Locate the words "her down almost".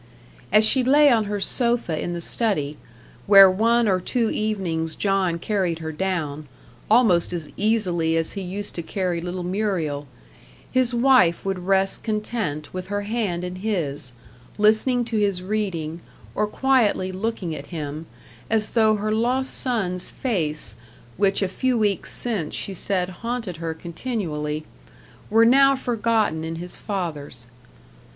5.77-7.33